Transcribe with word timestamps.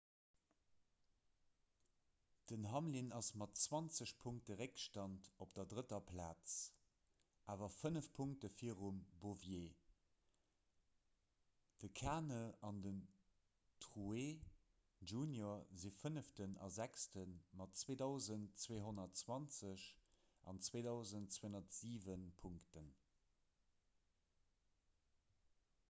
den 2.51 2.63
hamlin 2.75 3.09
ass 3.17 3.27
mat 3.41 3.59
zwanzeg 3.63 4.13
punkte 4.23 4.55
réckstand 4.61 5.27
op 5.45 5.51
der 5.59 5.67
drëtter 5.73 5.99
plaz 6.11 6.55
awer 7.55 7.73
fënnef 7.75 8.07
punkte 8.19 8.49
virum 8.61 9.03
bowyer 9.25 9.75
de 11.83 11.91
kahne 12.01 12.39
an 12.71 12.81
den 12.87 13.03
truex 13.87 14.49
jr 15.13 15.61
si 15.83 15.93
fënneften 16.01 16.57
a 16.69 16.73
sechste 16.81 17.29
mat 17.63 17.77
2 17.85 18.01
220 18.05 19.87
an 20.55 20.65
2 20.71 20.85
207 20.89 22.27
punkten 22.43 22.93